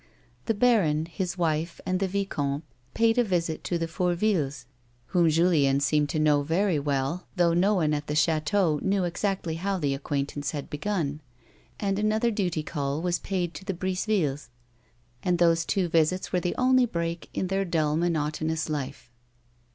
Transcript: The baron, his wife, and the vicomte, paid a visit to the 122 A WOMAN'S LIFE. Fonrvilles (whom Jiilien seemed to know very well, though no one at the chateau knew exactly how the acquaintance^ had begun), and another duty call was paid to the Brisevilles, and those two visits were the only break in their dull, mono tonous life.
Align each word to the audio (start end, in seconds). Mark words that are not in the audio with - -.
The 0.47 0.55
baron, 0.55 1.05
his 1.05 1.37
wife, 1.37 1.79
and 1.85 1.99
the 1.99 2.07
vicomte, 2.07 2.63
paid 2.95 3.19
a 3.19 3.23
visit 3.23 3.63
to 3.65 3.77
the 3.77 3.85
122 3.85 3.85
A 3.99 4.33
WOMAN'S 4.39 4.55
LIFE. 4.55 4.65
Fonrvilles 4.65 5.11
(whom 5.11 5.27
Jiilien 5.27 5.79
seemed 5.79 6.09
to 6.09 6.17
know 6.19 6.41
very 6.41 6.79
well, 6.79 7.27
though 7.35 7.53
no 7.53 7.75
one 7.75 7.93
at 7.93 8.07
the 8.07 8.15
chateau 8.15 8.79
knew 8.81 9.03
exactly 9.03 9.57
how 9.57 9.77
the 9.77 9.95
acquaintance^ 9.95 10.53
had 10.53 10.71
begun), 10.71 11.21
and 11.79 11.99
another 11.99 12.31
duty 12.31 12.63
call 12.63 12.99
was 13.03 13.19
paid 13.19 13.53
to 13.53 13.63
the 13.63 13.75
Brisevilles, 13.75 14.49
and 15.21 15.37
those 15.37 15.63
two 15.65 15.87
visits 15.87 16.33
were 16.33 16.39
the 16.39 16.55
only 16.57 16.87
break 16.87 17.29
in 17.35 17.45
their 17.45 17.63
dull, 17.63 17.95
mono 17.95 18.29
tonous 18.31 18.69
life. 18.71 19.11